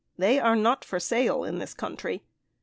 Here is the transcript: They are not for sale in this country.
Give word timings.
They 0.17 0.39
are 0.39 0.55
not 0.55 0.83
for 0.83 0.99
sale 0.99 1.43
in 1.43 1.59
this 1.59 1.75
country. 1.75 2.23